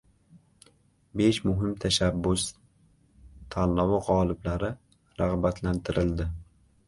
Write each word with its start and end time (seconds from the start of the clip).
“Besh 1.19 1.39
muhim 1.49 1.75
tashabbus” 1.83 2.45
tanlovi 3.55 3.99
g‘oliblari 4.07 4.71
rag‘batlantirildi 5.23 6.27